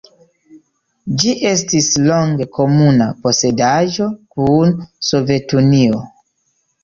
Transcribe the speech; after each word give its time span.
Ĝi 1.23 1.33
estis 1.49 1.89
longe 2.05 2.47
komuna 2.57 3.09
posedaĵo 3.25 4.07
kun 4.37 4.73
Sovetunio. 5.11 6.01